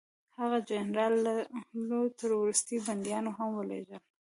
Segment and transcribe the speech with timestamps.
[0.39, 1.13] هغه جنرال
[1.89, 4.01] لو ته وروستي بندیان هم ولېږل.